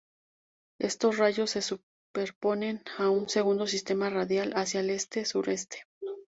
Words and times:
Estos 0.79 1.19
rayos 1.19 1.51
se 1.51 1.61
superponen 1.61 2.81
a 2.97 3.11
un 3.11 3.29
segundo 3.29 3.67
sistema 3.67 4.09
radial 4.09 4.51
hacia 4.55 4.79
el 4.79 4.89
este-sureste. 4.89 5.85